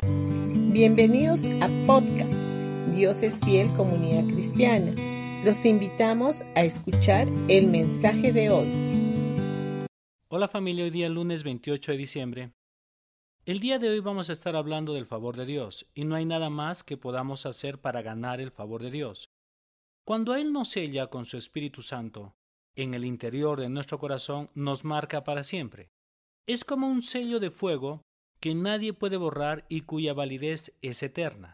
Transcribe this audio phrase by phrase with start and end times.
[0.00, 2.46] Bienvenidos a podcast
[2.94, 4.92] Dios es fiel comunidad cristiana.
[5.44, 9.86] Los invitamos a escuchar el mensaje de hoy.
[10.28, 12.52] Hola familia, hoy día lunes 28 de diciembre.
[13.44, 16.26] El día de hoy vamos a estar hablando del favor de Dios y no hay
[16.26, 19.30] nada más que podamos hacer para ganar el favor de Dios.
[20.04, 22.36] Cuando Él nos sella con su Espíritu Santo,
[22.76, 25.90] en el interior de nuestro corazón nos marca para siempre.
[26.46, 28.07] Es como un sello de fuego
[28.40, 31.52] que nadie puede borrar y cuya validez es eterna.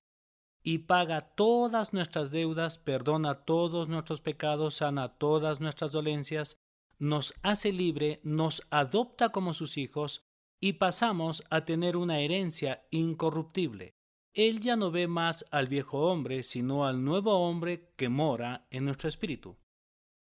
[0.63, 6.57] Y paga todas nuestras deudas, perdona todos nuestros pecados, sana todas nuestras dolencias,
[6.99, 10.23] nos hace libre, nos adopta como sus hijos
[10.61, 13.95] y pasamos a tener una herencia incorruptible.
[14.33, 18.85] Él ya no ve más al viejo hombre, sino al nuevo hombre que mora en
[18.85, 19.57] nuestro espíritu.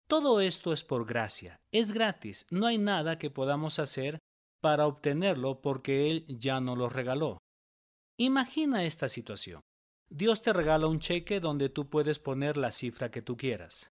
[0.07, 4.19] Todo esto es por gracia, es gratis, no hay nada que podamos hacer
[4.61, 7.39] para obtenerlo porque Él ya no lo regaló.
[8.19, 9.61] Imagina esta situación.
[10.11, 13.91] Dios te regala un cheque donde tú puedes poner la cifra que tú quieras.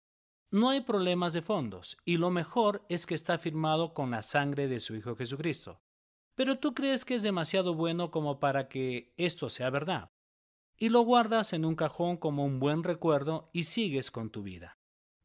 [0.50, 4.68] No hay problemas de fondos y lo mejor es que está firmado con la sangre
[4.68, 5.80] de su Hijo Jesucristo.
[6.36, 10.10] Pero tú crees que es demasiado bueno como para que esto sea verdad.
[10.78, 14.76] Y lo guardas en un cajón como un buen recuerdo y sigues con tu vida.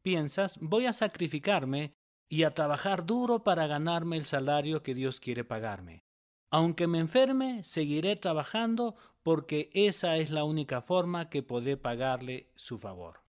[0.02, 1.94] Piensas, voy a sacrificarme
[2.30, 6.04] y a trabajar duro para ganarme el salario que Dios quiere pagarme.
[6.48, 12.78] Aunque me enferme, seguiré trabajando porque esa es la única forma que podré pagarle su
[12.78, 13.24] favor.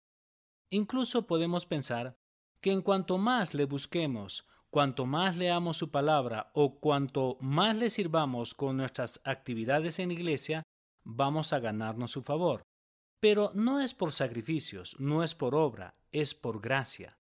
[0.70, 2.16] Incluso podemos pensar
[2.62, 7.90] que en cuanto más le busquemos, cuanto más leamos su palabra o cuanto más le
[7.90, 10.62] sirvamos con nuestras actividades en iglesia,
[11.04, 12.62] vamos a ganarnos su favor.
[13.20, 17.18] Pero no es por sacrificios, no es por obra, es por gracia.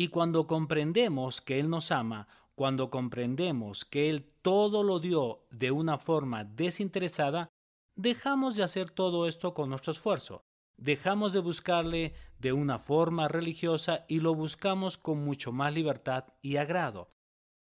[0.00, 5.72] Y cuando comprendemos que Él nos ama, cuando comprendemos que Él todo lo dio de
[5.72, 7.48] una forma desinteresada,
[7.96, 10.44] dejamos de hacer todo esto con nuestro esfuerzo.
[10.76, 16.58] Dejamos de buscarle de una forma religiosa y lo buscamos con mucho más libertad y
[16.58, 17.10] agrado.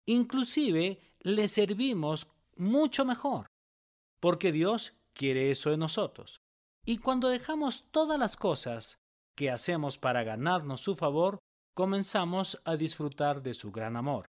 [0.08, 3.46] Inclusive le servimos mucho mejor,
[4.20, 6.42] porque Dios quiere eso de nosotros.
[6.84, 8.98] Y cuando dejamos todas las cosas
[9.36, 11.38] que hacemos para ganarnos su favor,
[11.74, 14.30] comenzamos a disfrutar de su gran amor.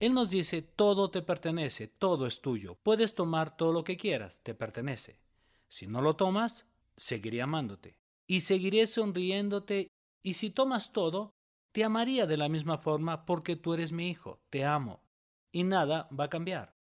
[0.00, 4.40] Él nos dice, todo te pertenece, todo es tuyo, puedes tomar todo lo que quieras,
[4.42, 5.20] te pertenece.
[5.68, 9.88] Si no lo tomas, seguiré amándote y seguiré sonriéndote
[10.22, 11.32] y si tomas todo,
[11.72, 15.02] te amaría de la misma forma porque tú eres mi hijo, te amo
[15.52, 16.74] y nada va a cambiar.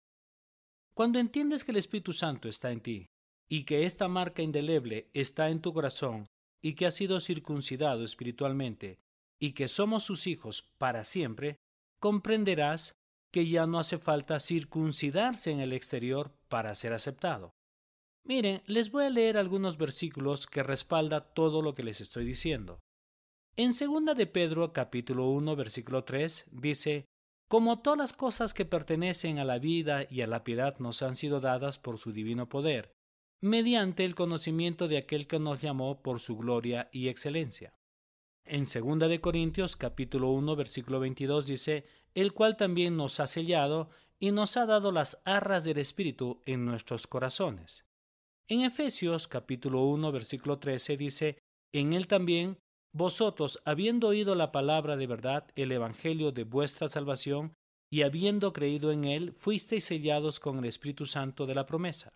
[0.93, 3.07] Cuando entiendes que el Espíritu Santo está en ti
[3.47, 6.27] y que esta marca indeleble está en tu corazón
[6.61, 8.99] y que has sido circuncidado espiritualmente
[9.39, 11.57] y que somos sus hijos para siempre,
[11.99, 12.93] comprenderás
[13.31, 17.51] que ya no hace falta circuncidarse en el exterior para ser aceptado.
[18.23, 22.79] Miren, les voy a leer algunos versículos que respalda todo lo que les estoy diciendo.
[23.55, 27.05] En segunda de Pedro capítulo 1 versículo 3 dice,
[27.47, 31.15] Como todas las cosas que pertenecen a la vida y a la piedad nos han
[31.15, 32.91] sido dadas por su divino poder,
[33.41, 37.73] mediante el conocimiento de aquel que nos llamó por su gloria y excelencia.
[38.49, 41.85] En 2 de Corintios capítulo 1 versículo 22 dice,
[42.15, 46.63] el cual también nos ha sellado y nos ha dado las arras del Espíritu en
[46.63, 47.83] nuestros corazones.
[48.47, 51.39] En Efesios capítulo 1 versículo 13 dice,
[51.73, 52.57] en él también
[52.93, 57.53] vosotros, habiendo oído la palabra de verdad, el Evangelio de vuestra salvación,
[57.91, 62.13] y habiendo creído en él, fuisteis sellados con el Espíritu Santo de la promesa.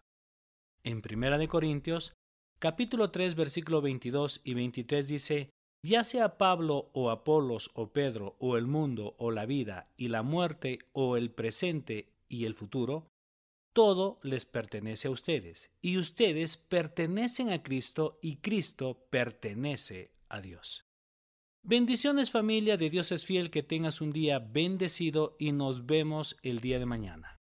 [0.83, 2.13] En 1 de Corintios
[2.57, 5.49] capítulo 3 versículo 22 y 23 dice,
[5.83, 10.23] ya sea Pablo o Apolos o Pedro o el mundo o la vida y la
[10.23, 13.07] muerte o el presente y el futuro,
[13.73, 20.85] todo les pertenece a ustedes y ustedes pertenecen a Cristo y Cristo pertenece a Dios.
[21.63, 26.59] Bendiciones familia de Dios es fiel, que tengas un día bendecido y nos vemos el
[26.59, 27.40] día de mañana.